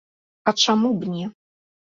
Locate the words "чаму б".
0.63-1.13